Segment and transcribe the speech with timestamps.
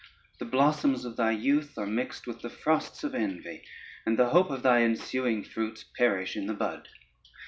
[0.39, 3.61] The blossoms of thy youth are mixed with the frosts of envy,
[4.03, 6.87] and the hope of thy ensuing fruits perish in the bud.